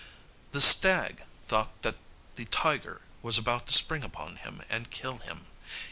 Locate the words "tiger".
2.45-3.01